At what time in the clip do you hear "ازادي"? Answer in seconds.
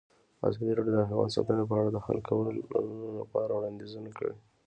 0.47-0.73